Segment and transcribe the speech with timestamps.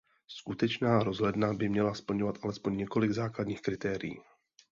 [0.27, 4.17] Skutečná rozhledna by měla splňovat alespoň několik základních kritérií.